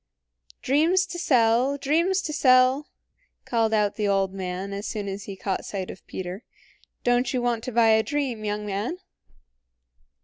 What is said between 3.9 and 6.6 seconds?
the old man as soon as he caught sight of Peter.